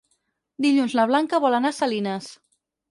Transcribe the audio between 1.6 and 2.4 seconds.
a Salines.